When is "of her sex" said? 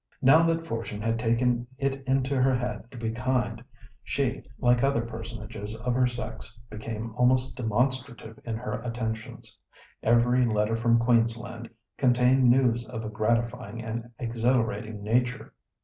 5.79-6.57